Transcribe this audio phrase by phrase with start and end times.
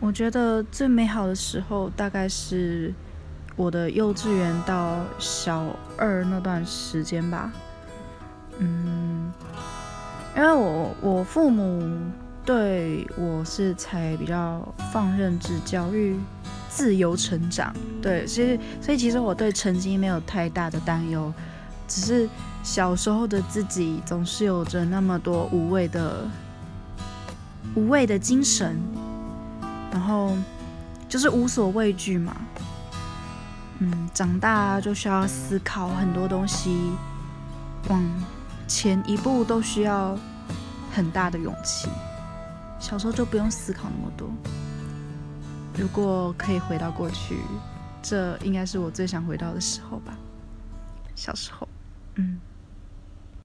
[0.00, 2.94] 我觉得最美好的时候大概是
[3.56, 5.64] 我的幼稚园到小
[5.96, 7.52] 二那段时间吧。
[8.58, 9.32] 嗯，
[10.36, 11.98] 因为我我父母
[12.44, 16.16] 对我是才比较放任制教育，
[16.68, 17.74] 自由成长。
[18.00, 21.32] 对，所以所以其实我对成绩没有太大的担忧，
[21.88, 22.28] 只是
[22.62, 26.24] 小时候的自己总是有着那么多无畏的
[27.74, 28.80] 无畏的精神。
[29.90, 30.36] 然后
[31.08, 32.36] 就是无所畏惧嘛，
[33.78, 36.92] 嗯，长大就需要思考很多东西，
[37.88, 38.04] 往
[38.66, 40.18] 前一步都需要
[40.92, 41.88] 很大的勇气。
[42.78, 44.28] 小时候就不用思考那么多。
[45.76, 47.38] 如果可以回到过去，
[48.02, 50.16] 这应该是我最想回到的时候吧。
[51.14, 51.68] 小时候，
[52.16, 52.38] 嗯。